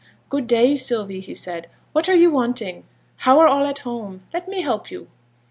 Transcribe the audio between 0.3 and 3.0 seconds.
day, Sylvie,' he said; 'what are you wanting?